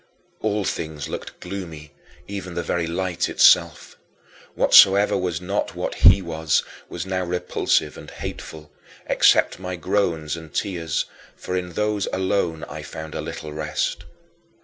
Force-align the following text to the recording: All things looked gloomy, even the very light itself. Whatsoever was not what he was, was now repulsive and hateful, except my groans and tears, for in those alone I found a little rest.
All 0.39 0.63
things 0.63 1.07
looked 1.07 1.39
gloomy, 1.39 1.93
even 2.27 2.55
the 2.55 2.63
very 2.63 2.87
light 2.87 3.29
itself. 3.29 3.97
Whatsoever 4.55 5.15
was 5.15 5.39
not 5.39 5.75
what 5.75 5.93
he 5.93 6.23
was, 6.23 6.63
was 6.89 7.05
now 7.05 7.23
repulsive 7.23 7.99
and 7.99 8.09
hateful, 8.09 8.71
except 9.05 9.59
my 9.59 9.75
groans 9.75 10.35
and 10.35 10.51
tears, 10.51 11.05
for 11.35 11.55
in 11.55 11.73
those 11.73 12.07
alone 12.11 12.63
I 12.63 12.81
found 12.81 13.13
a 13.13 13.21
little 13.21 13.53
rest. 13.53 14.05